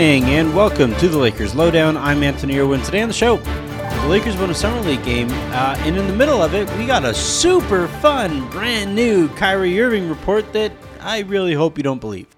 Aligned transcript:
Morning 0.00 0.30
and 0.30 0.56
welcome 0.56 0.94
to 0.94 1.08
the 1.08 1.18
Lakers 1.18 1.54
Lowdown. 1.54 1.94
I'm 1.98 2.22
Anthony 2.22 2.58
Irwin. 2.58 2.80
Today 2.80 3.02
on 3.02 3.08
the 3.08 3.12
show, 3.12 3.36
the 3.36 4.06
Lakers 4.06 4.34
won 4.34 4.48
a 4.48 4.54
Summer 4.54 4.80
League 4.80 5.04
game, 5.04 5.28
uh, 5.28 5.76
and 5.80 5.94
in 5.94 6.06
the 6.06 6.14
middle 6.14 6.40
of 6.40 6.54
it, 6.54 6.72
we 6.78 6.86
got 6.86 7.04
a 7.04 7.12
super 7.12 7.86
fun, 7.86 8.48
brand 8.48 8.94
new 8.94 9.28
Kyrie 9.34 9.78
Irving 9.78 10.08
report 10.08 10.54
that 10.54 10.72
I 11.02 11.18
really 11.18 11.52
hope 11.52 11.76
you 11.76 11.82
don't 11.82 12.00
believe. 12.00 12.28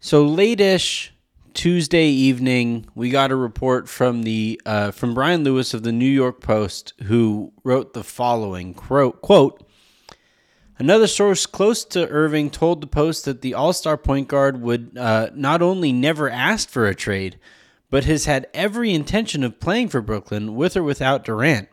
So, 0.00 0.24
late-ish 0.24 1.12
Tuesday 1.52 2.06
evening, 2.06 2.86
we 2.94 3.10
got 3.10 3.30
a 3.30 3.36
report 3.36 3.86
from 3.86 4.22
the 4.22 4.58
uh, 4.64 4.92
from 4.92 5.12
Brian 5.12 5.44
Lewis 5.44 5.74
of 5.74 5.82
the 5.82 5.92
New 5.92 6.06
York 6.06 6.40
Post, 6.40 6.94
who 7.02 7.52
wrote 7.62 7.92
the 7.92 8.02
following 8.02 8.72
quote, 8.72 9.20
quote 9.20 9.65
Another 10.78 11.06
source 11.06 11.46
close 11.46 11.84
to 11.86 12.08
Irving 12.08 12.50
told 12.50 12.80
the 12.80 12.86
Post 12.86 13.24
that 13.24 13.40
the 13.40 13.54
All 13.54 13.72
Star 13.72 13.96
point 13.96 14.28
guard 14.28 14.60
would 14.60 14.96
uh, 14.96 15.30
not 15.34 15.62
only 15.62 15.90
never 15.90 16.28
asked 16.28 16.68
for 16.68 16.86
a 16.86 16.94
trade, 16.94 17.38
but 17.88 18.04
has 18.04 18.26
had 18.26 18.46
every 18.52 18.92
intention 18.92 19.42
of 19.42 19.58
playing 19.58 19.88
for 19.88 20.02
Brooklyn 20.02 20.54
with 20.54 20.76
or 20.76 20.82
without 20.82 21.24
Durant. 21.24 21.68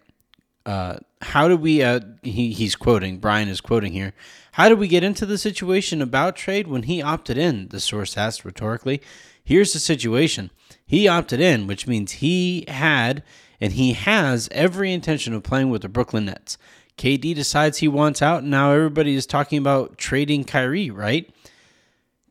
Uh, 0.66 0.97
how 1.21 1.49
do 1.49 1.58
we? 1.58 1.84
Uh, 1.84 1.99
he, 2.21 2.53
he's 2.53 2.75
quoting. 2.75 3.17
Brian 3.17 3.49
is 3.49 3.59
quoting 3.59 3.91
here. 3.91 4.13
How 4.53 4.70
did 4.70 4.80
we 4.80 4.88
get 4.88 5.03
into 5.03 5.25
the 5.25 5.38
situation 5.38 6.02
about 6.02 6.38
trade 6.38 6.67
when 6.67 6.83
he 6.83 7.02
opted 7.02 7.38
in? 7.38 7.70
The 7.70 7.81
source 7.81 8.16
asked 8.17 8.45
rhetorically. 8.45 9.02
Here's 9.44 9.73
the 9.73 9.80
situation. 9.80 10.52
He 10.86 11.08
opted 11.08 11.42
in, 11.42 11.67
which 11.67 11.88
means 11.88 12.14
he 12.14 12.64
had 12.70 13.23
and 13.59 13.73
he 13.73 13.94
has 13.94 14.49
every 14.52 14.92
intention 14.92 15.33
of 15.33 15.42
playing 15.42 15.70
with 15.70 15.83
the 15.83 15.89
Brooklyn 15.89 16.25
Nets. 16.25 16.58
KD 16.97 17.36
decides 17.36 17.80
he 17.80 17.88
wants 17.88 18.22
out, 18.22 18.44
and 18.44 18.52
now 18.52 18.72
everybody 18.72 19.16
is 19.16 19.25
talking 19.25 19.58
about 19.58 19.97
trading 19.97 20.44
Kyrie, 20.44 20.89
right? 20.89 21.30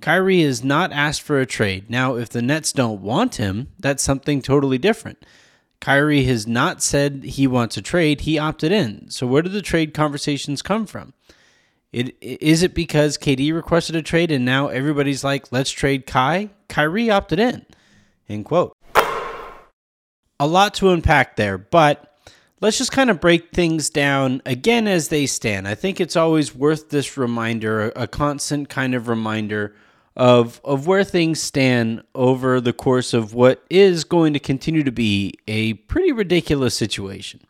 Kyrie 0.00 0.42
has 0.42 0.64
not 0.64 0.92
asked 0.92 1.22
for 1.22 1.40
a 1.40 1.46
trade. 1.46 1.88
Now, 1.88 2.16
if 2.16 2.28
the 2.28 2.42
Nets 2.42 2.72
don't 2.72 3.02
want 3.02 3.36
him, 3.36 3.68
that's 3.78 4.02
something 4.02 4.42
totally 4.42 4.78
different. 4.78 5.24
Kyrie 5.80 6.24
has 6.24 6.46
not 6.46 6.82
said 6.82 7.24
he 7.24 7.46
wants 7.46 7.76
a 7.76 7.82
trade. 7.82 8.22
He 8.22 8.38
opted 8.38 8.72
in. 8.72 9.10
So, 9.10 9.26
where 9.26 9.42
did 9.42 9.52
the 9.52 9.62
trade 9.62 9.94
conversations 9.94 10.62
come 10.62 10.86
from? 10.86 11.12
It, 11.92 12.16
is 12.20 12.62
it 12.62 12.74
because 12.74 13.18
KD 13.18 13.52
requested 13.54 13.96
a 13.96 14.02
trade 14.02 14.30
and 14.30 14.44
now 14.44 14.68
everybody's 14.68 15.24
like, 15.24 15.52
let's 15.52 15.70
trade 15.70 16.06
Kai? 16.06 16.50
Kyrie 16.68 17.10
opted 17.10 17.38
in. 17.38 17.66
End 18.28 18.44
quote. 18.44 18.76
A 20.40 20.46
lot 20.46 20.74
to 20.74 20.90
unpack 20.90 21.36
there, 21.36 21.58
but 21.58 22.11
let's 22.62 22.78
just 22.78 22.92
kind 22.92 23.10
of 23.10 23.20
break 23.20 23.50
things 23.50 23.90
down 23.90 24.40
again 24.46 24.86
as 24.86 25.08
they 25.08 25.26
stand. 25.26 25.68
I 25.68 25.74
think 25.74 26.00
it's 26.00 26.16
always 26.16 26.54
worth 26.54 26.88
this 26.88 27.18
reminder, 27.18 27.92
a 27.94 28.06
constant 28.06 28.70
kind 28.70 28.94
of 28.94 29.08
reminder 29.08 29.74
of 30.14 30.60
of 30.62 30.86
where 30.86 31.04
things 31.04 31.40
stand 31.40 32.02
over 32.14 32.60
the 32.60 32.72
course 32.72 33.12
of 33.12 33.34
what 33.34 33.64
is 33.68 34.04
going 34.04 34.32
to 34.34 34.38
continue 34.38 34.82
to 34.84 34.92
be 34.92 35.34
a 35.48 35.74
pretty 35.74 36.12
ridiculous 36.12 36.76
situation. 36.76 37.40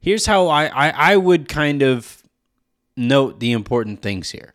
Here's 0.00 0.26
how 0.26 0.48
I, 0.48 0.66
I, 0.66 1.12
I 1.12 1.16
would 1.16 1.48
kind 1.48 1.80
of 1.80 2.22
note 2.96 3.38
the 3.40 3.52
important 3.52 4.02
things 4.02 4.30
here. 4.30 4.52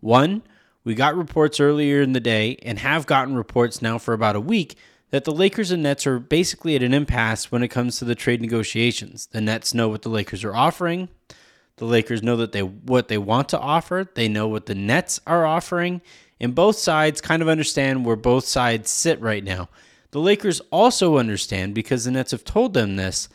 One, 0.00 0.42
we 0.84 0.94
got 0.94 1.16
reports 1.16 1.60
earlier 1.60 2.02
in 2.02 2.12
the 2.12 2.20
day 2.20 2.58
and 2.62 2.78
have 2.78 3.06
gotten 3.06 3.34
reports 3.34 3.80
now 3.80 3.96
for 3.96 4.12
about 4.12 4.36
a 4.36 4.40
week 4.40 4.76
that 5.12 5.24
the 5.24 5.32
Lakers 5.32 5.70
and 5.70 5.82
Nets 5.82 6.06
are 6.06 6.18
basically 6.18 6.74
at 6.74 6.82
an 6.82 6.94
impasse 6.94 7.52
when 7.52 7.62
it 7.62 7.68
comes 7.68 7.98
to 7.98 8.04
the 8.04 8.14
trade 8.14 8.40
negotiations. 8.40 9.26
The 9.26 9.42
Nets 9.42 9.74
know 9.74 9.90
what 9.90 10.02
the 10.02 10.08
Lakers 10.08 10.42
are 10.42 10.56
offering. 10.56 11.10
The 11.76 11.84
Lakers 11.84 12.22
know 12.22 12.36
that 12.38 12.52
they 12.52 12.62
what 12.62 13.08
they 13.08 13.18
want 13.18 13.50
to 13.50 13.58
offer. 13.58 14.08
They 14.14 14.26
know 14.26 14.48
what 14.48 14.66
the 14.66 14.74
Nets 14.74 15.20
are 15.26 15.44
offering, 15.44 16.00
and 16.40 16.54
both 16.54 16.78
sides 16.78 17.20
kind 17.20 17.42
of 17.42 17.48
understand 17.48 18.06
where 18.06 18.16
both 18.16 18.46
sides 18.46 18.90
sit 18.90 19.20
right 19.20 19.44
now. 19.44 19.68
The 20.12 20.20
Lakers 20.20 20.60
also 20.70 21.18
understand 21.18 21.74
because 21.74 22.04
the 22.04 22.10
Nets 22.10 22.30
have 22.30 22.44
told 22.44 22.72
them 22.72 22.96
this. 22.96 23.28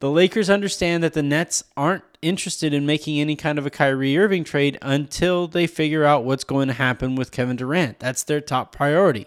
The 0.00 0.10
Lakers 0.10 0.48
understand 0.48 1.02
that 1.02 1.12
the 1.12 1.22
Nets 1.22 1.62
aren't 1.76 2.04
interested 2.22 2.72
in 2.72 2.86
making 2.86 3.20
any 3.20 3.36
kind 3.36 3.58
of 3.58 3.66
a 3.66 3.70
Kyrie 3.70 4.16
Irving 4.16 4.44
trade 4.44 4.78
until 4.80 5.46
they 5.46 5.66
figure 5.66 6.04
out 6.04 6.24
what's 6.24 6.44
going 6.44 6.68
to 6.68 6.74
happen 6.74 7.14
with 7.14 7.30
Kevin 7.30 7.56
Durant. 7.56 7.98
That's 7.98 8.22
their 8.22 8.40
top 8.40 8.74
priority. 8.74 9.26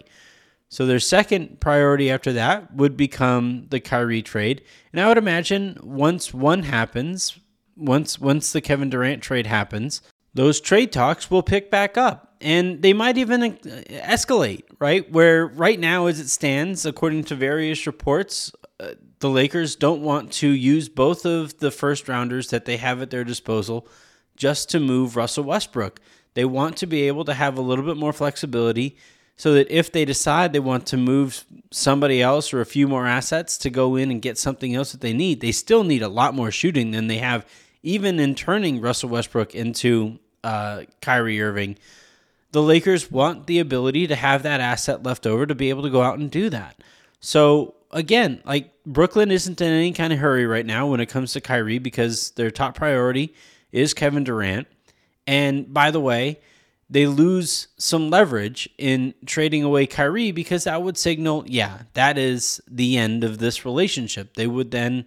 So 0.74 0.86
their 0.86 0.98
second 0.98 1.60
priority 1.60 2.10
after 2.10 2.32
that 2.32 2.74
would 2.74 2.96
become 2.96 3.68
the 3.70 3.78
Kyrie 3.78 4.22
trade. 4.22 4.60
And 4.92 5.00
I 5.00 5.06
would 5.06 5.18
imagine 5.18 5.78
once 5.84 6.34
one 6.34 6.64
happens, 6.64 7.38
once 7.76 8.18
once 8.18 8.52
the 8.52 8.60
Kevin 8.60 8.90
Durant 8.90 9.22
trade 9.22 9.46
happens, 9.46 10.02
those 10.34 10.60
trade 10.60 10.90
talks 10.90 11.30
will 11.30 11.44
pick 11.44 11.70
back 11.70 11.96
up. 11.96 12.34
And 12.40 12.82
they 12.82 12.92
might 12.92 13.16
even 13.18 13.56
escalate, 13.62 14.64
right? 14.80 15.08
Where 15.12 15.46
right 15.46 15.78
now 15.78 16.06
as 16.06 16.18
it 16.18 16.28
stands, 16.28 16.84
according 16.84 17.22
to 17.26 17.36
various 17.36 17.86
reports, 17.86 18.50
uh, 18.80 18.94
the 19.20 19.30
Lakers 19.30 19.76
don't 19.76 20.02
want 20.02 20.32
to 20.32 20.48
use 20.48 20.88
both 20.88 21.24
of 21.24 21.56
the 21.58 21.70
first 21.70 22.08
rounders 22.08 22.50
that 22.50 22.64
they 22.64 22.78
have 22.78 23.00
at 23.00 23.10
their 23.10 23.22
disposal 23.22 23.86
just 24.34 24.70
to 24.70 24.80
move 24.80 25.14
Russell 25.14 25.44
Westbrook. 25.44 26.00
They 26.34 26.44
want 26.44 26.76
to 26.78 26.88
be 26.88 27.02
able 27.02 27.24
to 27.26 27.34
have 27.34 27.56
a 27.56 27.62
little 27.62 27.84
bit 27.84 27.96
more 27.96 28.12
flexibility 28.12 28.96
so 29.36 29.54
that 29.54 29.70
if 29.70 29.90
they 29.90 30.04
decide 30.04 30.52
they 30.52 30.60
want 30.60 30.86
to 30.86 30.96
move 30.96 31.44
somebody 31.70 32.22
else 32.22 32.52
or 32.52 32.60
a 32.60 32.66
few 32.66 32.86
more 32.86 33.06
assets 33.06 33.58
to 33.58 33.70
go 33.70 33.96
in 33.96 34.10
and 34.10 34.22
get 34.22 34.38
something 34.38 34.74
else 34.74 34.92
that 34.92 35.00
they 35.00 35.12
need, 35.12 35.40
they 35.40 35.52
still 35.52 35.84
need 35.84 36.02
a 36.02 36.08
lot 36.08 36.34
more 36.34 36.50
shooting 36.50 36.92
than 36.92 37.08
they 37.08 37.18
have, 37.18 37.44
even 37.82 38.20
in 38.20 38.34
turning 38.34 38.80
Russell 38.80 39.08
Westbrook 39.08 39.54
into 39.54 40.18
uh, 40.44 40.82
Kyrie 41.00 41.42
Irving. 41.42 41.76
The 42.52 42.62
Lakers 42.62 43.10
want 43.10 43.48
the 43.48 43.58
ability 43.58 44.06
to 44.06 44.14
have 44.14 44.44
that 44.44 44.60
asset 44.60 45.02
left 45.02 45.26
over 45.26 45.46
to 45.46 45.54
be 45.54 45.70
able 45.70 45.82
to 45.82 45.90
go 45.90 46.02
out 46.02 46.18
and 46.18 46.30
do 46.30 46.48
that. 46.50 46.76
So 47.18 47.74
again, 47.90 48.40
like 48.44 48.70
Brooklyn 48.86 49.32
isn't 49.32 49.60
in 49.60 49.72
any 49.72 49.92
kind 49.92 50.12
of 50.12 50.20
hurry 50.20 50.46
right 50.46 50.66
now 50.66 50.86
when 50.86 51.00
it 51.00 51.06
comes 51.06 51.32
to 51.32 51.40
Kyrie 51.40 51.78
because 51.78 52.30
their 52.32 52.50
top 52.50 52.76
priority 52.76 53.34
is 53.72 53.94
Kevin 53.94 54.22
Durant. 54.22 54.68
And 55.26 55.72
by 55.72 55.90
the 55.90 56.00
way, 56.00 56.38
they 56.94 57.08
lose 57.08 57.66
some 57.76 58.08
leverage 58.08 58.68
in 58.78 59.14
trading 59.26 59.64
away 59.64 59.84
Kyrie 59.84 60.30
because 60.30 60.62
that 60.62 60.80
would 60.80 60.96
signal, 60.96 61.42
yeah, 61.44 61.82
that 61.94 62.16
is 62.16 62.62
the 62.70 62.96
end 62.96 63.24
of 63.24 63.38
this 63.38 63.64
relationship. 63.64 64.34
They 64.34 64.46
would 64.46 64.70
then, 64.70 65.06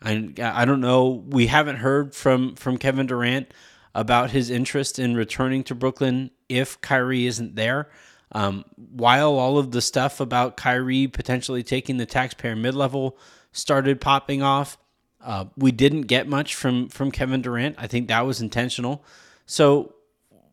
I, 0.00 0.32
I 0.40 0.64
don't 0.64 0.80
know, 0.80 1.22
we 1.28 1.48
haven't 1.48 1.76
heard 1.76 2.14
from 2.14 2.54
from 2.54 2.78
Kevin 2.78 3.06
Durant 3.06 3.52
about 3.94 4.30
his 4.30 4.48
interest 4.48 4.98
in 4.98 5.14
returning 5.14 5.62
to 5.64 5.74
Brooklyn 5.74 6.30
if 6.48 6.80
Kyrie 6.80 7.26
isn't 7.26 7.54
there. 7.54 7.90
Um, 8.32 8.64
while 8.74 9.34
all 9.34 9.58
of 9.58 9.72
the 9.72 9.82
stuff 9.82 10.20
about 10.20 10.56
Kyrie 10.56 11.06
potentially 11.06 11.62
taking 11.62 11.98
the 11.98 12.06
taxpayer 12.06 12.56
mid 12.56 12.74
level 12.74 13.18
started 13.52 14.00
popping 14.00 14.42
off, 14.42 14.78
uh, 15.22 15.44
we 15.54 15.70
didn't 15.70 16.02
get 16.02 16.26
much 16.26 16.54
from 16.54 16.88
from 16.88 17.10
Kevin 17.10 17.42
Durant. 17.42 17.76
I 17.78 17.88
think 17.88 18.08
that 18.08 18.24
was 18.24 18.40
intentional. 18.40 19.04
So 19.44 19.95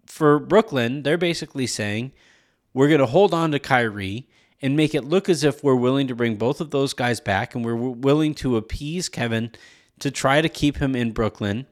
for 0.06 0.40
Brooklyn, 0.40 1.04
they're 1.04 1.18
basically 1.18 1.68
saying 1.68 2.12
we're 2.74 2.88
going 2.88 3.00
to 3.00 3.06
hold 3.06 3.34
on 3.34 3.52
to 3.52 3.60
Kyrie 3.60 4.28
and 4.62 4.78
make 4.78 4.96
it 4.96 5.04
look 5.04 5.28
as 5.30 5.44
if 5.44 5.64
we're 5.64 5.76
willing 5.76 6.08
to 6.08 6.16
bring 6.16 6.36
both 6.36 6.62
of 6.62 6.72
those 6.72 6.94
guys 6.94 7.20
back 7.20 7.54
and 7.54 7.66
we're 7.66 7.76
willing 7.76 8.34
to 8.36 8.56
appease 8.56 9.10
Kevin 9.10 9.52
to 10.00 10.10
try 10.10 10.42
to 10.42 10.50
keep 10.50 10.78
him 10.78 10.96
in 10.96 11.12
Brooklyn. 11.12 11.68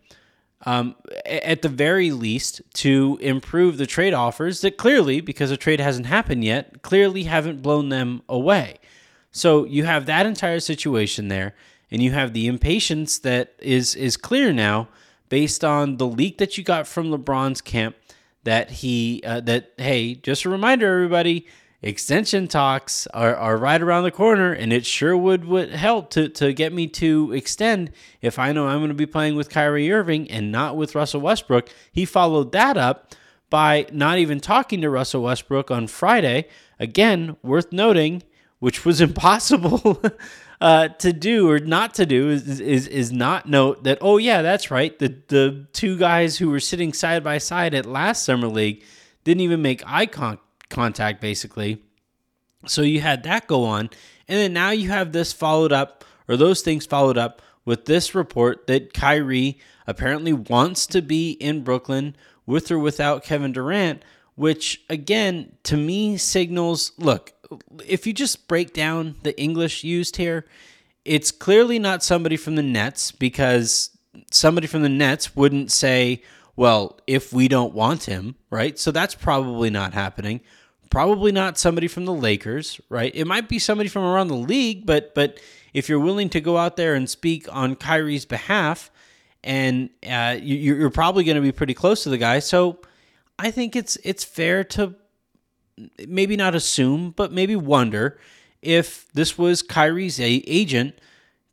Um, 0.64 0.96
at 1.26 1.64
the 1.64 1.70
very 1.70 2.12
least, 2.12 2.62
to 2.76 3.18
improve 3.20 3.78
the 3.78 3.88
trade 3.88 4.14
offers 4.14 4.62
that 4.62 4.78
clearly, 4.78 5.20
because 5.20 5.50
a 5.50 5.58
trade 5.58 5.80
hasn't 5.80 6.06
happened 6.06 6.44
yet, 6.44 6.84
clearly 6.84 7.24
haven't 7.24 7.64
blown 7.64 7.90
them 7.90 8.22
away. 8.30 8.78
So 9.32 9.66
you 9.66 9.86
have 9.86 10.06
that 10.06 10.28
entire 10.28 10.60
situation 10.60 11.30
there, 11.30 11.56
and 11.90 12.04
you 12.04 12.12
have 12.12 12.34
the 12.34 12.46
impatience 12.46 13.18
that 13.20 13.56
is 13.60 13.96
is 13.96 14.18
clear 14.18 14.54
now 14.54 14.90
based 15.30 15.64
on 15.64 15.98
the 15.98 16.06
leak 16.06 16.38
that 16.38 16.58
you 16.58 16.64
got 16.64 16.86
from 16.86 17.10
LeBron's 17.10 17.62
camp 17.62 17.96
that 18.44 18.72
he 18.72 19.22
uh, 19.26 19.42
that 19.42 19.74
hey, 19.78 20.16
just 20.16 20.46
a 20.46 20.50
reminder, 20.50 20.94
everybody, 20.94 21.48
extension 21.82 22.48
talks 22.48 23.08
are, 23.08 23.36
are 23.36 23.58
right 23.58 23.82
around 23.82 24.04
the 24.04 24.12
corner, 24.12 24.54
and 24.54 24.72
it 24.72 24.86
sure 24.86 25.16
would 25.16 25.46
would 25.46 25.72
help 25.72 26.10
to 26.12 26.30
to 26.30 26.54
get 26.54 26.74
me 26.74 26.88
to 26.88 27.32
extend 27.34 27.92
if 28.22 28.40
I 28.40 28.52
know 28.52 28.68
I'm 28.68 28.80
going 28.80 28.90
to 28.90 28.96
be 28.96 29.06
playing 29.06 29.36
with 29.36 29.50
Kyrie 29.50 29.92
Irving 29.92 30.30
and 30.30 30.52
not 30.52 30.78
with 30.78 30.96
Russell 30.96 31.22
Westbrook. 31.22 31.70
He 31.92 32.06
followed 32.06 32.52
that 32.52 32.78
up 32.78 33.14
by 33.50 33.86
not 33.92 34.18
even 34.18 34.40
talking 34.40 34.82
to 34.82 34.90
Russell 34.90 35.24
Westbrook 35.24 35.70
on 35.70 35.88
Friday. 35.88 36.48
Again, 36.80 37.36
worth 37.44 37.72
noting, 37.72 38.24
which 38.60 38.86
was 38.86 39.02
impossible 39.02 40.02
uh, 40.62 40.90
to 40.90 41.12
do 41.12 41.50
or 41.50 41.60
not 41.60 41.96
to 41.96 42.06
do 42.06 42.30
is, 42.30 42.60
is 42.60 42.88
is 42.88 43.12
not 43.12 43.50
note 43.50 43.84
that 43.84 43.98
oh 44.00 44.18
yeah 44.18 44.44
that's 44.44 44.70
right. 44.70 44.98
The 44.98 45.18
the 45.28 45.68
two 45.74 45.98
guys 45.98 46.38
who 46.38 46.50
were 46.50 46.60
sitting 46.60 46.94
side 46.94 47.24
by 47.24 47.40
side 47.40 47.74
at 47.74 47.86
last 47.86 48.24
summer 48.24 48.48
league 48.48 48.84
didn't 49.24 49.42
even 49.42 49.62
make 49.62 49.82
eye 49.86 50.06
con- 50.06 50.38
contact 50.70 51.20
basically. 51.20 51.82
So 52.68 52.84
you 52.84 53.02
had 53.02 53.24
that 53.24 53.48
go 53.48 53.64
on. 53.64 53.90
And 54.28 54.38
then 54.38 54.54
now 54.54 54.70
you 54.70 54.90
have 54.90 55.12
this 55.12 55.34
followed 55.34 55.74
up 55.74 56.06
or 56.28 56.38
those 56.38 56.62
things 56.62 56.86
followed 56.86 57.18
up 57.18 57.42
with 57.66 57.86
this 57.86 58.14
report 58.14 58.68
that 58.68 58.94
Kyrie 58.94 59.60
apparently 59.88 60.32
wants 60.32 60.86
to 60.88 61.02
be 61.02 61.32
in 61.32 61.64
Brooklyn 61.64 62.16
with 62.46 62.72
or 62.72 62.78
without 62.78 63.24
Kevin 63.24 63.52
Durant 63.52 64.04
which 64.36 64.84
again 64.90 65.52
to 65.64 65.78
me 65.78 66.18
signals 66.18 66.94
look, 66.98 67.34
if 67.86 68.08
you 68.08 68.14
just 68.14 68.48
break 68.48 68.74
down 68.74 69.16
the 69.24 69.40
English 69.40 69.84
used 69.84 70.18
here, 70.18 70.46
it's 71.06 71.32
clearly 71.32 71.80
not 71.80 72.04
somebody 72.04 72.38
from 72.38 72.56
the 72.56 72.64
Nets 72.64 73.12
because 73.12 73.98
somebody 74.32 74.68
from 74.68 74.84
the 74.84 74.90
Nets 74.90 75.36
wouldn't 75.36 75.72
say, 75.72 76.22
well, 76.56 77.00
if 77.08 77.34
we 77.34 77.48
don't 77.48 77.74
want 77.74 78.04
him, 78.04 78.36
right? 78.50 78.78
So 78.78 78.92
that's 78.92 79.16
probably 79.16 79.70
not 79.70 79.94
happening. 79.94 80.42
Probably 80.90 81.32
not 81.32 81.58
somebody 81.58 81.88
from 81.88 82.06
the 82.06 82.14
Lakers, 82.14 82.80
right? 82.90 83.12
It 83.16 83.26
might 83.26 83.48
be 83.48 83.60
somebody 83.60 83.90
from 83.90 84.04
around 84.04 84.28
the 84.28 84.36
league, 84.36 84.86
but 84.86 85.16
but 85.16 85.40
if 85.74 85.88
you're 85.88 86.00
willing 86.00 86.30
to 86.30 86.42
go 86.42 86.58
out 86.58 86.76
there 86.76 86.96
and 86.96 87.10
speak 87.10 87.48
on 87.50 87.76
Kyrie's 87.76 88.26
behalf, 88.26 88.92
and 89.44 89.90
uh, 90.08 90.38
you, 90.40 90.86
are 90.86 90.90
probably 90.90 91.24
going 91.24 91.36
to 91.36 91.42
be 91.42 91.54
pretty 91.54 91.74
close 91.74 92.04
to 92.04 92.10
the 92.10 92.18
guy, 92.18 92.40
so 92.40 92.80
I 93.40 93.52
think 93.52 93.76
it's 93.76 93.98
it's 94.04 94.26
fair 94.26 94.66
to 94.66 94.96
maybe 96.08 96.36
not 96.36 96.56
assume, 96.56 97.12
but 97.12 97.32
maybe 97.32 97.56
wonder 97.56 98.18
if 98.62 99.08
this 99.14 99.38
was 99.38 99.62
Kyrie's 99.62 100.20
a- 100.20 100.44
agent 100.48 100.96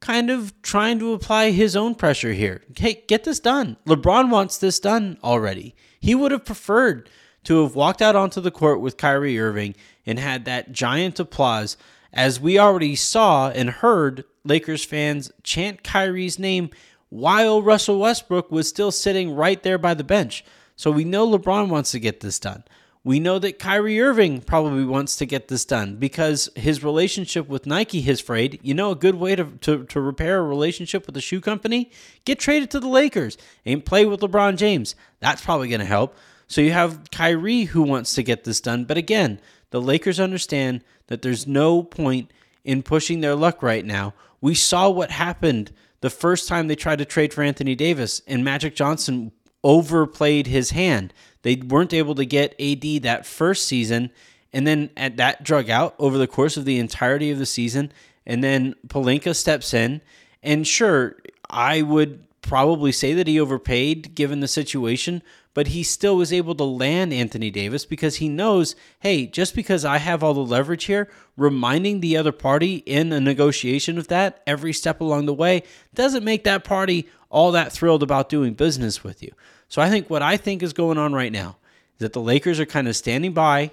kind 0.00 0.30
of 0.30 0.52
trying 0.62 0.98
to 0.98 1.12
apply 1.12 1.50
his 1.50 1.74
own 1.74 1.94
pressure 1.94 2.32
here. 2.32 2.62
Hey, 2.76 3.04
get 3.08 3.24
this 3.24 3.40
done. 3.40 3.76
LeBron 3.86 4.30
wants 4.30 4.58
this 4.58 4.78
done 4.78 5.18
already. 5.24 5.74
He 6.00 6.14
would 6.14 6.30
have 6.32 6.44
preferred 6.44 7.08
to 7.44 7.62
have 7.62 7.74
walked 7.74 8.02
out 8.02 8.14
onto 8.14 8.40
the 8.40 8.50
court 8.50 8.80
with 8.80 8.96
Kyrie 8.96 9.38
Irving 9.38 9.74
and 10.06 10.18
had 10.18 10.44
that 10.44 10.72
giant 10.72 11.18
applause 11.18 11.76
as 12.12 12.40
we 12.40 12.58
already 12.58 12.94
saw 12.94 13.50
and 13.50 13.70
heard 13.70 14.24
Lakers 14.44 14.84
fans 14.84 15.30
chant 15.42 15.82
Kyrie's 15.82 16.38
name 16.38 16.70
while 17.10 17.62
Russell 17.62 17.98
Westbrook 17.98 18.50
was 18.50 18.68
still 18.68 18.90
sitting 18.90 19.34
right 19.34 19.62
there 19.62 19.78
by 19.78 19.94
the 19.94 20.04
bench. 20.04 20.44
So 20.76 20.90
we 20.90 21.04
know 21.04 21.26
LeBron 21.26 21.68
wants 21.68 21.90
to 21.92 21.98
get 21.98 22.20
this 22.20 22.38
done. 22.38 22.64
We 23.08 23.20
know 23.20 23.38
that 23.38 23.58
Kyrie 23.58 24.02
Irving 24.02 24.42
probably 24.42 24.84
wants 24.84 25.16
to 25.16 25.24
get 25.24 25.48
this 25.48 25.64
done 25.64 25.96
because 25.96 26.50
his 26.54 26.84
relationship 26.84 27.48
with 27.48 27.64
Nike 27.64 28.02
has 28.02 28.20
frayed. 28.20 28.60
You 28.62 28.74
know, 28.74 28.90
a 28.90 28.94
good 28.94 29.14
way 29.14 29.34
to, 29.34 29.46
to, 29.62 29.84
to 29.84 29.98
repair 30.02 30.40
a 30.40 30.42
relationship 30.42 31.06
with 31.06 31.16
a 31.16 31.22
shoe 31.22 31.40
company? 31.40 31.90
Get 32.26 32.38
traded 32.38 32.70
to 32.72 32.80
the 32.80 32.86
Lakers 32.86 33.38
and 33.64 33.82
play 33.82 34.04
with 34.04 34.20
LeBron 34.20 34.58
James. 34.58 34.94
That's 35.20 35.42
probably 35.42 35.68
going 35.68 35.80
to 35.80 35.86
help. 35.86 36.18
So 36.48 36.60
you 36.60 36.72
have 36.72 37.10
Kyrie 37.10 37.62
who 37.62 37.80
wants 37.80 38.14
to 38.14 38.22
get 38.22 38.44
this 38.44 38.60
done. 38.60 38.84
But 38.84 38.98
again, 38.98 39.40
the 39.70 39.80
Lakers 39.80 40.20
understand 40.20 40.84
that 41.06 41.22
there's 41.22 41.46
no 41.46 41.82
point 41.82 42.30
in 42.62 42.82
pushing 42.82 43.22
their 43.22 43.34
luck 43.34 43.62
right 43.62 43.86
now. 43.86 44.12
We 44.42 44.54
saw 44.54 44.90
what 44.90 45.12
happened 45.12 45.72
the 46.02 46.10
first 46.10 46.46
time 46.46 46.68
they 46.68 46.76
tried 46.76 46.98
to 46.98 47.04
trade 47.04 47.32
for 47.32 47.42
Anthony 47.42 47.74
Davis, 47.74 48.22
and 48.26 48.44
Magic 48.44 48.74
Johnson 48.76 49.32
overplayed 49.64 50.46
his 50.46 50.70
hand. 50.70 51.12
They 51.42 51.56
weren't 51.56 51.94
able 51.94 52.14
to 52.16 52.24
get 52.24 52.60
AD 52.60 53.02
that 53.02 53.26
first 53.26 53.66
season, 53.66 54.10
and 54.52 54.66
then 54.66 54.90
at 54.96 55.16
that 55.16 55.42
drug 55.42 55.70
out 55.70 55.94
over 55.98 56.18
the 56.18 56.26
course 56.26 56.56
of 56.56 56.64
the 56.64 56.78
entirety 56.78 57.30
of 57.30 57.38
the 57.38 57.46
season. 57.46 57.92
And 58.26 58.44
then 58.44 58.74
Pelinka 58.86 59.34
steps 59.34 59.72
in, 59.72 60.00
and 60.42 60.66
sure, 60.66 61.16
I 61.48 61.82
would 61.82 62.24
probably 62.42 62.92
say 62.92 63.12
that 63.14 63.26
he 63.26 63.40
overpaid 63.40 64.14
given 64.14 64.40
the 64.40 64.48
situation, 64.48 65.22
but 65.54 65.68
he 65.68 65.82
still 65.82 66.16
was 66.16 66.32
able 66.32 66.54
to 66.54 66.64
land 66.64 67.12
Anthony 67.12 67.50
Davis 67.50 67.84
because 67.84 68.16
he 68.16 68.28
knows, 68.28 68.76
hey, 69.00 69.26
just 69.26 69.54
because 69.54 69.84
I 69.84 69.98
have 69.98 70.22
all 70.22 70.34
the 70.34 70.40
leverage 70.40 70.84
here, 70.84 71.10
reminding 71.36 72.00
the 72.00 72.16
other 72.16 72.32
party 72.32 72.76
in 72.86 73.12
a 73.12 73.20
negotiation 73.20 73.98
of 73.98 74.08
that 74.08 74.42
every 74.46 74.72
step 74.72 75.00
along 75.00 75.26
the 75.26 75.34
way 75.34 75.62
doesn't 75.94 76.24
make 76.24 76.44
that 76.44 76.64
party 76.64 77.08
all 77.30 77.52
that 77.52 77.72
thrilled 77.72 78.02
about 78.02 78.28
doing 78.28 78.54
business 78.54 79.04
with 79.04 79.22
you. 79.22 79.32
So 79.68 79.82
I 79.82 79.90
think 79.90 80.08
what 80.08 80.22
I 80.22 80.36
think 80.36 80.62
is 80.62 80.72
going 80.72 80.98
on 80.98 81.12
right 81.12 81.32
now 81.32 81.56
is 81.94 82.00
that 82.00 82.12
the 82.12 82.20
Lakers 82.20 82.58
are 82.58 82.66
kind 82.66 82.88
of 82.88 82.96
standing 82.96 83.32
by. 83.32 83.70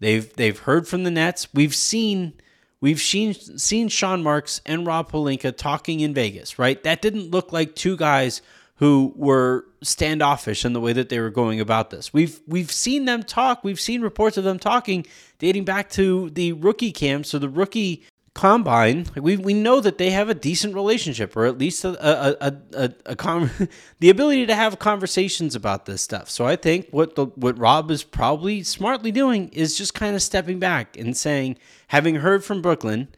They've 0.00 0.32
they've 0.36 0.58
heard 0.58 0.86
from 0.86 1.04
the 1.04 1.10
Nets. 1.10 1.48
We've 1.52 1.74
seen 1.74 2.34
we've 2.80 3.00
seen 3.00 3.34
seen 3.34 3.88
Sean 3.88 4.22
Marks 4.22 4.60
and 4.64 4.86
Rob 4.86 5.10
Pelinka 5.10 5.56
talking 5.56 6.00
in 6.00 6.14
Vegas, 6.14 6.58
right? 6.58 6.82
That 6.82 7.02
didn't 7.02 7.30
look 7.30 7.52
like 7.52 7.74
two 7.74 7.96
guys 7.96 8.40
who 8.76 9.12
were 9.16 9.66
standoffish 9.82 10.64
in 10.64 10.72
the 10.72 10.80
way 10.80 10.92
that 10.92 11.08
they 11.08 11.18
were 11.18 11.30
going 11.30 11.60
about 11.60 11.90
this. 11.90 12.12
We've 12.12 12.40
we've 12.46 12.70
seen 12.70 13.04
them 13.04 13.22
talk. 13.22 13.64
We've 13.64 13.80
seen 13.80 14.02
reports 14.02 14.36
of 14.36 14.44
them 14.44 14.58
talking 14.58 15.04
dating 15.38 15.64
back 15.64 15.90
to 15.90 16.30
the 16.30 16.52
rookie 16.52 16.92
camps 16.92 17.34
or 17.34 17.40
the 17.40 17.48
rookie 17.48 18.04
combine, 18.38 19.04
we 19.16 19.36
we 19.36 19.52
know 19.52 19.80
that 19.80 19.98
they 19.98 20.10
have 20.10 20.28
a 20.28 20.34
decent 20.34 20.72
relationship, 20.72 21.36
or 21.36 21.44
at 21.44 21.58
least 21.58 21.84
a 21.84 21.88
a 21.88 22.36
a, 22.40 22.56
a, 22.84 22.94
a 23.06 23.16
con- 23.16 23.50
the 23.98 24.10
ability 24.10 24.46
to 24.46 24.54
have 24.54 24.78
conversations 24.78 25.56
about 25.56 25.86
this 25.86 26.02
stuff. 26.02 26.30
So 26.30 26.46
I 26.46 26.54
think 26.54 26.86
what 26.92 27.16
the 27.16 27.26
what 27.26 27.58
Rob 27.58 27.90
is 27.90 28.04
probably 28.04 28.62
smartly 28.62 29.10
doing 29.10 29.48
is 29.48 29.76
just 29.76 29.92
kind 29.92 30.14
of 30.14 30.22
stepping 30.22 30.60
back 30.60 30.96
and 30.96 31.16
saying, 31.16 31.58
having 31.88 32.14
heard 32.16 32.44
from 32.44 32.62
Brooklyn, 32.62 33.08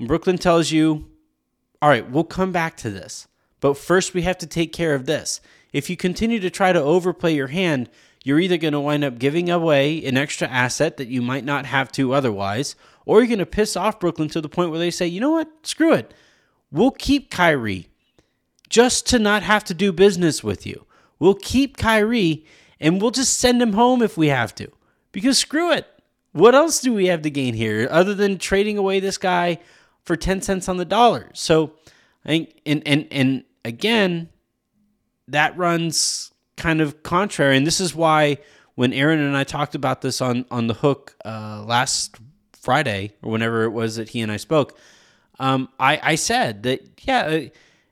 Brooklyn 0.00 0.38
tells 0.38 0.70
you, 0.70 1.10
all 1.82 1.90
right, 1.90 2.10
we'll 2.10 2.24
come 2.24 2.50
back 2.50 2.78
to 2.78 2.90
this, 2.90 3.28
but 3.60 3.76
first 3.76 4.14
we 4.14 4.22
have 4.22 4.38
to 4.38 4.46
take 4.46 4.72
care 4.72 4.94
of 4.94 5.04
this. 5.04 5.42
If 5.74 5.90
you 5.90 5.96
continue 5.98 6.40
to 6.40 6.48
try 6.48 6.72
to 6.72 6.80
overplay 6.80 7.34
your 7.34 7.48
hand, 7.48 7.90
you're 8.22 8.40
either 8.40 8.56
going 8.56 8.72
to 8.72 8.80
wind 8.80 9.04
up 9.04 9.18
giving 9.18 9.50
away 9.50 10.02
an 10.06 10.16
extra 10.16 10.48
asset 10.48 10.96
that 10.96 11.08
you 11.08 11.20
might 11.20 11.44
not 11.44 11.66
have 11.66 11.92
to 11.92 12.14
otherwise 12.14 12.76
or 13.06 13.18
you're 13.18 13.26
going 13.26 13.38
to 13.38 13.46
piss 13.46 13.76
off 13.76 14.00
Brooklyn 14.00 14.28
to 14.30 14.40
the 14.40 14.48
point 14.48 14.70
where 14.70 14.78
they 14.78 14.90
say, 14.90 15.06
you 15.06 15.20
know 15.20 15.32
what? 15.32 15.48
Screw 15.62 15.92
it. 15.92 16.12
We'll 16.70 16.90
keep 16.90 17.30
Kyrie 17.30 17.88
just 18.68 19.06
to 19.08 19.18
not 19.18 19.42
have 19.42 19.64
to 19.64 19.74
do 19.74 19.92
business 19.92 20.42
with 20.42 20.66
you. 20.66 20.86
We'll 21.18 21.34
keep 21.34 21.76
Kyrie 21.76 22.44
and 22.80 23.00
we'll 23.00 23.10
just 23.10 23.38
send 23.38 23.62
him 23.62 23.74
home 23.74 24.02
if 24.02 24.16
we 24.16 24.28
have 24.28 24.54
to. 24.56 24.70
Because 25.12 25.38
screw 25.38 25.72
it. 25.72 25.86
What 26.32 26.54
else 26.54 26.80
do 26.80 26.92
we 26.92 27.06
have 27.06 27.22
to 27.22 27.30
gain 27.30 27.54
here 27.54 27.86
other 27.90 28.14
than 28.14 28.38
trading 28.38 28.76
away 28.76 28.98
this 28.98 29.18
guy 29.18 29.60
for 30.02 30.16
10 30.16 30.42
cents 30.42 30.68
on 30.68 30.76
the 30.76 30.84
dollar? 30.84 31.30
So 31.32 31.74
I 32.24 32.28
think, 32.28 32.60
and, 32.66 32.82
and, 32.84 33.06
and 33.12 33.44
again, 33.64 34.28
that 35.28 35.56
runs 35.56 36.32
kind 36.56 36.80
of 36.80 37.02
contrary. 37.04 37.56
And 37.56 37.66
this 37.66 37.80
is 37.80 37.94
why 37.94 38.38
when 38.74 38.92
Aaron 38.92 39.20
and 39.20 39.36
I 39.36 39.44
talked 39.44 39.76
about 39.76 40.00
this 40.00 40.20
on, 40.20 40.44
on 40.50 40.66
the 40.66 40.74
hook 40.74 41.14
uh, 41.24 41.62
last 41.64 42.16
Friday 42.64 43.12
or 43.22 43.30
whenever 43.30 43.64
it 43.64 43.70
was 43.70 43.96
that 43.96 44.08
he 44.10 44.20
and 44.20 44.32
I 44.32 44.38
spoke, 44.38 44.76
um, 45.38 45.68
I, 45.78 46.00
I 46.02 46.14
said 46.14 46.62
that, 46.62 47.02
yeah, 47.02 47.20
uh, 47.20 47.40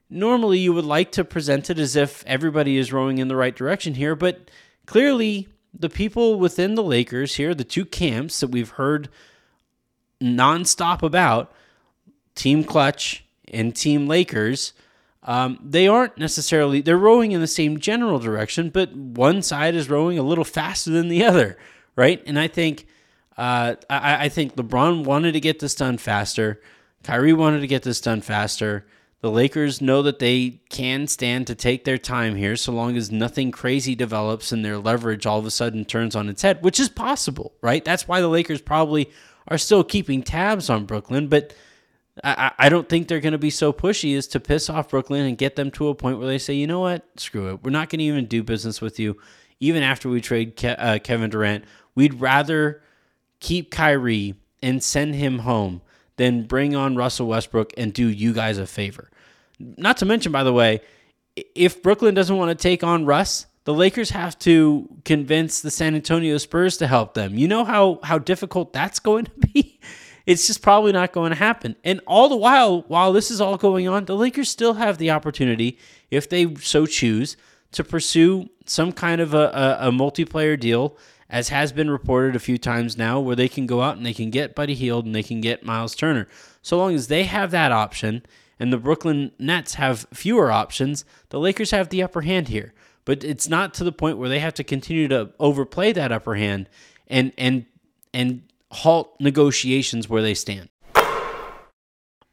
normally 0.09 0.59
you 0.59 0.73
would 0.73 0.85
like 0.85 1.12
to 1.12 1.25
present 1.25 1.71
it 1.71 1.79
as 1.79 1.97
if 1.97 2.25
everybody 2.26 2.79
is 2.79 2.93
rowing 2.93 3.19
in 3.19 3.29
the 3.29 3.37
right 3.37 3.55
direction 3.55 3.95
here, 3.95 4.14
but 4.14 4.50
clearly 4.87 5.49
the 5.79 5.91
people 5.91 6.38
within 6.38 6.75
the 6.75 6.83
Lakers 6.83 7.35
here, 7.37 7.55
the 7.55 7.64
two 7.64 7.85
camps 7.85 8.41
that 8.41 8.49
we've 8.49 8.71
heard 8.71 9.09
nonstop 10.21 11.02
about, 11.02 11.52
Team 12.35 12.64
Klutch 12.64 13.25
and 13.49 13.75
Team 13.75 14.07
Lakers, 14.07 14.73
um, 15.25 15.59
they 15.62 15.87
aren't 15.87 16.19
necessarily 16.19 16.81
they're 16.81 16.99
rowing 16.99 17.33
in 17.33 17.41
the 17.41 17.47
same 17.47 17.79
general 17.79 18.19
direction, 18.19 18.71
but 18.71 18.95
one 18.95 19.41
side 19.43 19.75
is 19.75 19.88
rowing 19.88 20.19
a 20.19 20.23
little 20.23 20.45
faster 20.45 20.91
than 20.91 21.09
the 21.09 21.25
other, 21.25 21.57
right? 21.95 22.23
And 22.26 22.38
I 22.38 22.49
think 22.49 22.87
uh, 23.43 23.75
I, 23.91 24.27
I 24.27 24.29
think 24.29 24.55
LeBron 24.55 25.05
wanted 25.05 25.33
to 25.33 25.41
get 25.41 25.59
this 25.59 25.75
done 25.75 25.99
faster. 25.99 26.61
Kyrie 27.03 27.33
wanted 27.33 27.59
to 27.63 27.67
get 27.67 27.83
this 27.83 28.01
done 28.01 28.21
faster. 28.21 28.87
The 29.21 29.33
Lakers 29.33 29.81
know 29.81 30.01
that 30.03 30.21
they 30.21 30.61
can 30.71 31.09
stand 31.09 31.49
to 31.49 31.57
take 31.57 31.83
their 31.83 31.99
time 31.99 32.37
here 32.37 32.55
so 32.55 32.71
long 32.71 32.97
as 32.97 33.11
nothing 33.11 33.51
crazy 33.51 33.97
develops 33.97 34.53
and 34.53 34.65
their 34.65 34.79
leverage 34.79 35.27
all 35.27 35.41
of 35.41 35.47
a 35.47 35.51
sudden 35.51 35.85
turns 35.85 36.15
on 36.15 36.29
its 36.29 36.43
head, 36.43 36.63
which 36.63 36.79
is 36.79 36.89
possible, 36.89 37.53
right? 37.63 37.85
That's 37.85 38.07
why 38.07 38.21
the 38.21 38.29
Lakers 38.29 38.61
probably 38.61 39.11
are 39.49 39.59
still 39.59 39.83
keeping 39.83 40.23
tabs 40.23 40.71
on 40.71 40.87
Brooklyn, 40.87 41.27
but 41.27 41.53
I, 42.23 42.53
I 42.57 42.69
don't 42.69 42.89
think 42.89 43.09
they're 43.09 43.19
going 43.19 43.33
to 43.33 43.39
be 43.39 43.51
so 43.51 43.73
pushy 43.73 44.17
as 44.17 44.29
to 44.29 44.41
piss 44.41 44.71
off 44.71 44.91
Brooklyn 44.91 45.27
and 45.27 45.37
get 45.37 45.57
them 45.57 45.73
to 45.73 45.89
a 45.89 45.97
point 45.97 46.19
where 46.19 46.29
they 46.29 46.39
say, 46.39 46.55
you 46.55 46.69
know 46.69 46.81
what, 46.81 47.05
screw 47.17 47.51
it. 47.51 47.65
We're 47.65 47.71
not 47.73 47.91
going 47.91 47.99
to 47.99 48.05
even 48.05 48.27
do 48.27 48.45
business 48.45 48.81
with 48.81 49.01
you. 49.01 49.17
Even 49.59 49.83
after 49.83 50.09
we 50.09 50.21
trade 50.21 50.57
Ke- 50.57 50.79
uh, 50.79 51.01
Kevin 51.03 51.31
Durant, 51.31 51.65
we'd 51.97 52.21
rather 52.21 52.83
keep 53.43 53.71
Kyrie 53.71 54.35
and 54.63 54.83
send 54.83 55.17
him 55.17 55.41
home 55.41 55.83
than 56.17 56.45
bring 56.45 56.75
on 56.75 56.97
Russell 56.97 57.27
Westbrook 57.27 57.73
and 57.77 57.93
do 57.93 58.09
you 58.09 58.33
guys 58.33 58.57
a 58.57 58.67
favor. 58.67 59.11
Not 59.59 59.99
to 59.99 60.07
mention, 60.07 60.33
by 60.33 60.45
the 60.45 60.53
way, 60.53 60.81
if 61.55 61.83
Brooklyn 61.83 62.15
doesn't 62.15 62.37
want 62.37 62.57
to 62.57 62.63
take 62.63 62.85
on 62.85 63.05
Russ, 63.05 63.47
the 63.65 63.75
Lakers 63.75 64.11
have 64.11 64.39
to 64.41 64.89
convince 65.05 65.61
the 65.61 65.71
San 65.71 65.95
Antonio 65.95 66.39
Spurs 66.39 66.77
to 66.79 66.87
help 66.87 67.15
them. 67.15 67.35
You 67.35 67.49
know 67.49 67.65
how 67.65 68.01
how 68.03 68.19
difficult 68.19 68.73
that's 68.73 68.99
going 68.99 69.27
to 69.27 69.33
be? 69.53 69.81
It's 70.25 70.47
just 70.47 70.63
probably 70.63 70.93
not 70.93 71.11
going 71.11 71.31
to 71.31 71.37
happen. 71.37 71.75
And 71.83 72.01
all 72.07 72.29
the 72.29 72.37
while, 72.37 72.83
while 72.83 73.13
this 73.13 73.29
is 73.29 73.41
all 73.41 73.57
going 73.57 73.89
on, 73.89 74.05
the 74.05 74.15
Lakers 74.15 74.49
still 74.49 74.75
have 74.75 74.99
the 74.99 75.11
opportunity, 75.11 75.81
if 76.13 76.29
they 76.29 76.55
so 76.55 76.87
choose, 76.87 77.37
to 77.73 77.83
pursue 77.83 78.49
some 78.65 78.93
kind 78.93 79.21
of 79.21 79.35
a, 79.35 79.79
a, 79.83 79.89
a 79.89 79.91
multiplayer 79.91 80.57
deal 80.59 80.97
as 81.33 81.49
has 81.49 81.73
been 81.73 81.91
reported 81.91 82.37
a 82.37 82.39
few 82.39 82.59
times 82.59 82.97
now, 82.97 83.19
where 83.19 83.35
they 83.35 83.49
can 83.49 83.67
go 83.67 83.81
out 83.81 83.97
and 83.97 84.07
they 84.07 84.15
can 84.15 84.31
get 84.31 84.55
Buddy 84.55 84.75
Hield 84.75 85.07
and 85.07 85.15
they 85.15 85.23
can 85.25 85.41
get 85.41 85.65
Myles 85.65 85.97
Turner. 85.97 86.29
So 86.61 86.77
long 86.79 86.95
as 86.95 87.09
they 87.09 87.25
have 87.25 87.51
that 87.51 87.73
option 87.73 88.25
and 88.61 88.73
the 88.73 88.77
Brooklyn 88.79 89.33
Nets 89.39 89.75
have 89.75 90.07
fewer 90.12 90.53
options, 90.53 91.05
the 91.31 91.41
Lakers 91.41 91.73
have 91.73 91.89
the 91.89 92.03
upper 92.03 92.21
hand 92.21 92.49
here. 92.49 92.75
but 93.05 93.25
it's 93.25 93.49
not 93.49 93.75
to 93.75 93.83
the 93.85 93.93
point 93.93 94.19
where 94.19 94.29
they 94.29 94.39
have 94.39 94.55
to 94.55 94.62
continue 94.62 95.09
to 95.09 95.33
overplay 95.41 95.93
that 95.93 96.12
upper 96.12 96.37
hand 96.37 96.69
and 97.09 97.33
and 97.37 97.67
and 98.15 98.43
halt 98.71 99.17
negotiations 99.21 100.09
where 100.09 100.23
they 100.23 100.35
stand. 100.35 100.69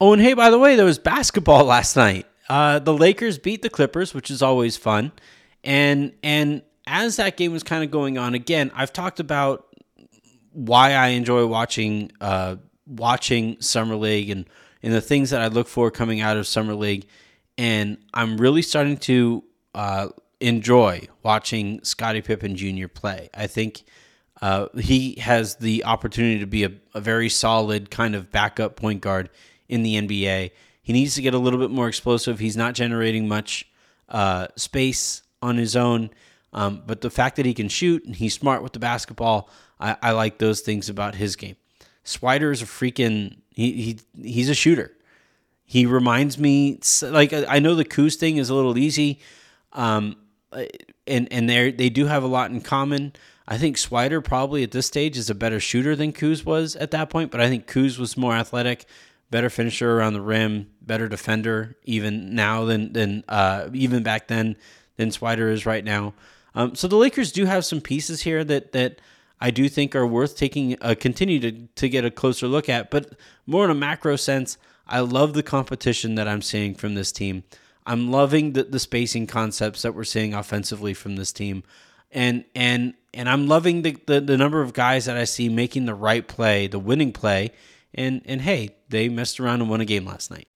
Oh, 0.02 0.14
and 0.14 0.22
hey, 0.22 0.34
by 0.34 0.50
the 0.50 0.60
way, 0.60 0.76
there 0.76 0.86
was 0.86 1.00
basketball 1.00 1.64
last 1.76 1.96
night. 1.96 2.26
Uh, 2.48 2.80
the 2.80 2.94
Lakers 2.94 3.38
beat 3.38 3.62
the 3.62 3.70
Clippers, 3.70 4.14
which 4.14 4.32
is 4.32 4.42
always 4.42 4.78
fun, 4.78 5.12
and 5.64 6.14
and 6.24 6.62
as 6.90 7.18
that 7.18 7.38
game 7.38 7.52
was 7.52 7.64
kind 7.64 7.84
of 7.84 7.92
going 7.92 8.18
on, 8.18 8.34
again, 8.34 8.72
I've 8.74 8.92
talked 8.92 9.20
about 9.20 9.68
why 10.52 10.94
I 10.94 11.10
enjoy 11.10 11.46
watching 11.46 12.12
uh, 12.20 12.56
watching 12.88 13.62
summer 13.62 13.96
league 13.96 14.30
and 14.30 14.46
and 14.82 14.94
the 14.94 15.02
things 15.02 15.30
that 15.30 15.42
I 15.42 15.48
look 15.48 15.68
for 15.68 15.92
coming 15.92 16.20
out 16.22 16.38
of 16.38 16.48
summer 16.48 16.74
league, 16.74 17.08
and 17.58 17.98
I'm 18.14 18.38
really 18.38 18.62
starting 18.62 18.98
to 18.98 19.44
uh, 19.76 20.08
enjoy 20.40 21.08
watching 21.22 21.84
Scottie 21.84 22.22
Pippen 22.22 22.56
Jr. 22.56 22.88
play. 22.88 23.30
I 23.34 23.48
think 23.48 23.84
uh, 24.42 24.68
he 24.78 25.16
has 25.20 25.56
the 25.58 25.84
opportunity 25.84 26.40
to 26.40 26.48
be 26.48 26.64
a, 26.64 26.72
a, 26.94 27.02
very 27.02 27.28
solid 27.28 27.92
kind 27.92 28.16
of 28.16 28.32
backup 28.32 28.78
point 28.78 29.02
guard 29.02 29.30
in 29.68 29.84
the 29.84 29.96
NBA. 29.96 30.52
He 30.82 30.94
needs 30.94 31.16
to 31.16 31.22
get 31.22 31.34
a 31.34 31.38
little 31.38 31.60
bit 31.60 31.72
more 31.72 31.90
explosive. 31.90 32.40
He's 32.40 32.56
not 32.56 32.74
generating 32.74 33.28
much 33.28 33.70
uh, 34.08 34.48
space 34.56 35.24
on 35.42 35.58
his 35.58 35.76
own, 35.76 36.10
um, 36.54 36.84
but 36.86 37.02
the 37.02 37.10
fact 37.10 37.36
that 37.36 37.46
he 37.46 37.54
can 37.54 37.70
shoot 37.70 38.04
and 38.06 38.16
he's 38.16 38.34
smart 38.34 38.64
with 38.64 38.74
the 38.74 38.80
basketball, 38.80 39.50
I, 39.80 39.96
I 40.02 40.12
like 40.12 40.40
those 40.40 40.62
things 40.62 40.90
about 40.90 41.16
his 41.16 41.36
game. 41.36 41.56
Swider 42.04 42.52
is 42.52 42.62
a 42.62 42.66
freaking 42.66 43.38
he, 43.50 43.98
he 44.16 44.30
he's 44.30 44.50
a 44.50 44.56
shooter. 44.56 44.92
He 45.66 45.86
reminds 45.86 46.40
me 46.40 46.80
like 47.04 47.34
I 47.34 47.60
know 47.60 47.76
the 47.76 47.86
Kuz 47.86 48.16
thing 48.16 48.38
is 48.38 48.50
a 48.50 48.56
little 48.56 48.78
easy, 48.78 49.20
um, 49.74 50.16
and 51.06 51.32
and 51.32 51.50
they 51.50 51.72
they 51.72 51.90
do 51.90 52.08
have 52.08 52.24
a 52.24 52.28
lot 52.28 52.50
in 52.50 52.62
common. 52.62 53.14
I 53.48 53.58
think 53.58 53.78
Swider 53.78 54.24
probably 54.24 54.64
at 54.64 54.72
this 54.72 54.88
stage 54.88 55.18
is 55.18 55.30
a 55.30 55.36
better 55.36 55.60
shooter 55.60 55.96
than 55.96 56.14
Kuz 56.14 56.46
was 56.46 56.76
at 56.76 56.92
that 56.92 57.10
point, 57.10 57.32
but 57.32 57.42
I 57.42 57.50
think 57.50 57.68
Kuz 57.68 57.98
was 58.00 58.16
more 58.16 58.34
athletic, 58.34 58.86
better 59.30 59.50
finisher 59.50 59.98
around 59.98 60.14
the 60.14 60.22
rim, 60.22 60.70
better 60.82 61.08
defender 61.08 61.76
even 61.84 62.34
now 62.34 62.66
than 62.66 62.94
than 62.94 63.24
uh, 63.28 63.70
even 63.74 64.02
back 64.02 64.28
then 64.28 64.56
than 64.98 65.10
Swider 65.10 65.52
is 65.52 65.66
right 65.68 65.84
now. 65.84 66.14
Um, 66.60 66.76
so 66.76 66.90
the 66.90 66.98
Lakers 66.98 67.32
do 67.32 67.46
have 67.46 67.64
some 67.64 67.80
pieces 67.80 68.24
here 68.24 68.44
that 68.44 68.74
that 68.74 69.00
I 69.40 69.50
do 69.50 69.70
think 69.70 69.96
are 69.96 70.06
worth 70.06 70.36
taking 70.36 70.76
a 70.82 70.94
continue 70.94 71.40
to, 71.40 71.52
to 71.54 71.88
get 71.88 72.04
a 72.04 72.12
closer 72.12 72.50
look 72.50 72.68
at. 72.68 72.92
But 72.92 73.14
more 73.48 73.64
in 73.64 73.72
a 73.72 73.76
macro 73.76 74.18
sense, 74.18 74.58
I 74.86 75.00
love 75.00 75.34
the 75.34 75.42
competition 75.42 76.16
that 76.16 76.28
I'm 76.28 76.42
seeing 76.42 76.76
from 76.76 76.96
this 76.96 77.14
team. 77.14 77.44
I'm 77.86 78.12
loving 78.12 78.52
the, 78.54 78.64
the 78.64 78.80
spacing 78.80 79.26
concepts 79.26 79.84
that 79.84 79.96
we're 79.96 80.04
seeing 80.04 80.34
offensively 80.34 80.94
from 80.94 81.16
this 81.16 81.32
team. 81.32 81.64
And 82.12 82.44
and 82.54 82.94
and 83.14 83.30
I'm 83.30 83.48
loving 83.48 83.84
the, 83.84 83.96
the, 84.06 84.20
the 84.20 84.38
number 84.38 84.62
of 84.62 84.74
guys 84.74 85.06
that 85.06 85.16
I 85.16 85.24
see 85.24 85.48
making 85.48 85.86
the 85.86 85.96
right 85.96 86.28
play, 86.28 86.68
the 86.68 86.78
winning 86.78 87.14
play. 87.14 87.52
And 87.96 88.22
and 88.26 88.42
hey, 88.42 88.76
they 88.90 89.08
messed 89.08 89.40
around 89.40 89.62
and 89.62 89.70
won 89.70 89.80
a 89.80 89.86
game 89.86 90.04
last 90.04 90.30
night. 90.30 90.50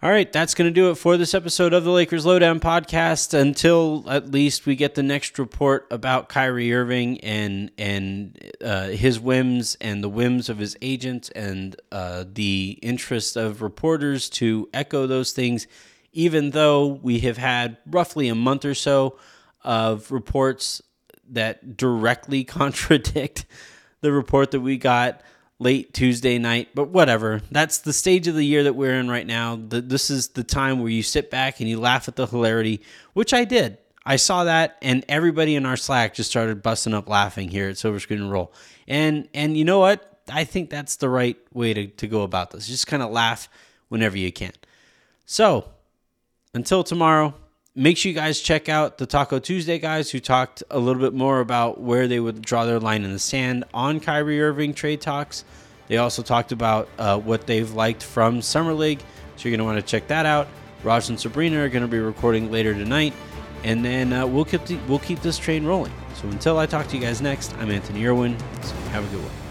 All 0.00 0.10
right, 0.10 0.32
that's 0.32 0.54
going 0.54 0.70
to 0.70 0.72
do 0.72 0.90
it 0.90 0.94
for 0.94 1.16
this 1.16 1.34
episode 1.34 1.72
of 1.72 1.82
the 1.82 1.90
Lakers 1.90 2.24
Lowdown 2.24 2.60
podcast. 2.60 3.34
Until 3.34 4.04
at 4.06 4.30
least 4.30 4.64
we 4.64 4.76
get 4.76 4.94
the 4.94 5.02
next 5.02 5.40
report 5.40 5.88
about 5.90 6.28
Kyrie 6.28 6.72
Irving 6.72 7.18
and 7.18 7.72
and 7.76 8.38
uh, 8.62 8.90
his 8.90 9.18
whims 9.18 9.76
and 9.80 10.04
the 10.04 10.08
whims 10.08 10.48
of 10.48 10.58
his 10.58 10.76
agent 10.80 11.32
and 11.34 11.74
uh, 11.90 12.22
the 12.32 12.78
interest 12.80 13.36
of 13.36 13.60
reporters 13.60 14.30
to 14.30 14.68
echo 14.72 15.08
those 15.08 15.32
things. 15.32 15.66
Even 16.12 16.50
though 16.50 16.86
we 16.86 17.18
have 17.20 17.36
had 17.36 17.76
roughly 17.84 18.28
a 18.28 18.36
month 18.36 18.64
or 18.64 18.74
so 18.74 19.18
of 19.64 20.12
reports 20.12 20.80
that 21.28 21.76
directly 21.76 22.44
contradict 22.44 23.46
the 24.00 24.12
report 24.12 24.52
that 24.52 24.60
we 24.60 24.76
got 24.76 25.22
late 25.58 25.92
Tuesday 25.92 26.38
night, 26.38 26.68
but 26.74 26.88
whatever. 26.90 27.42
That's 27.50 27.78
the 27.78 27.92
stage 27.92 28.28
of 28.28 28.34
the 28.34 28.44
year 28.44 28.64
that 28.64 28.74
we're 28.74 28.94
in 28.94 29.08
right 29.10 29.26
now. 29.26 29.56
The, 29.56 29.80
this 29.80 30.10
is 30.10 30.28
the 30.28 30.44
time 30.44 30.80
where 30.80 30.90
you 30.90 31.02
sit 31.02 31.30
back 31.30 31.60
and 31.60 31.68
you 31.68 31.80
laugh 31.80 32.08
at 32.08 32.16
the 32.16 32.26
hilarity, 32.26 32.80
which 33.12 33.34
I 33.34 33.44
did. 33.44 33.78
I 34.06 34.16
saw 34.16 34.44
that, 34.44 34.78
and 34.80 35.04
everybody 35.08 35.54
in 35.54 35.66
our 35.66 35.76
Slack 35.76 36.14
just 36.14 36.30
started 36.30 36.62
busting 36.62 36.94
up 36.94 37.08
laughing 37.08 37.48
here 37.48 37.68
at 37.68 37.76
Silver 37.76 38.00
Screen 38.00 38.22
and 38.22 38.32
Roll. 38.32 38.52
And 38.86 39.28
and 39.34 39.56
you 39.56 39.64
know 39.64 39.80
what? 39.80 40.20
I 40.30 40.44
think 40.44 40.70
that's 40.70 40.96
the 40.96 41.08
right 41.08 41.36
way 41.52 41.74
to, 41.74 41.86
to 41.86 42.06
go 42.06 42.22
about 42.22 42.50
this. 42.50 42.66
Just 42.66 42.86
kind 42.86 43.02
of 43.02 43.10
laugh 43.10 43.48
whenever 43.88 44.16
you 44.16 44.32
can. 44.32 44.52
So 45.26 45.68
until 46.54 46.84
tomorrow, 46.84 47.34
make 47.78 47.96
sure 47.96 48.10
you 48.10 48.14
guys 48.14 48.40
check 48.40 48.68
out 48.68 48.98
the 48.98 49.06
Taco 49.06 49.38
Tuesday 49.38 49.78
guys 49.78 50.10
who 50.10 50.18
talked 50.18 50.64
a 50.68 50.80
little 50.80 51.00
bit 51.00 51.14
more 51.14 51.38
about 51.38 51.80
where 51.80 52.08
they 52.08 52.18
would 52.18 52.42
draw 52.42 52.64
their 52.64 52.80
line 52.80 53.04
in 53.04 53.12
the 53.12 53.20
sand 53.20 53.64
on 53.72 54.00
Kyrie 54.00 54.42
Irving 54.42 54.74
trade 54.74 55.00
talks. 55.00 55.44
They 55.86 55.96
also 55.96 56.22
talked 56.22 56.50
about 56.50 56.88
uh, 56.98 57.18
what 57.18 57.46
they've 57.46 57.70
liked 57.70 58.02
from 58.02 58.42
Summer 58.42 58.74
League, 58.74 59.00
so 59.36 59.48
you're 59.48 59.56
going 59.56 59.60
to 59.60 59.64
want 59.64 59.78
to 59.78 59.88
check 59.88 60.08
that 60.08 60.26
out. 60.26 60.48
Raj 60.82 61.08
and 61.08 61.18
Sabrina 61.18 61.60
are 61.60 61.68
going 61.68 61.82
to 61.82 61.88
be 61.88 62.00
recording 62.00 62.50
later 62.50 62.74
tonight, 62.74 63.14
and 63.62 63.84
then 63.84 64.12
uh, 64.12 64.26
we'll 64.26 64.44
keep 64.44 64.64
the, 64.66 64.76
we'll 64.88 64.98
keep 64.98 65.20
this 65.20 65.38
train 65.38 65.64
rolling. 65.64 65.92
So 66.14 66.28
until 66.28 66.58
I 66.58 66.66
talk 66.66 66.88
to 66.88 66.96
you 66.96 67.02
guys 67.02 67.22
next, 67.22 67.54
I'm 67.58 67.70
Anthony 67.70 68.04
Irwin. 68.04 68.36
So 68.62 68.74
have 68.90 69.04
a 69.04 69.16
good 69.16 69.22
one. 69.22 69.47